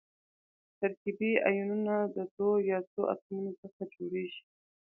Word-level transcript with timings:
ترکیبي 0.79 1.31
ایونونه 1.47 1.95
د 2.15 2.17
دوو 2.35 2.51
یا 2.69 2.79
څو 2.91 3.01
اتومونو 3.13 3.51
څخه 3.61 3.81
جوړیږي. 3.93 4.41